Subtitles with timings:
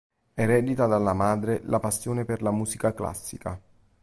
[0.33, 3.61] Eredita dalla madre la passione per la musica classica.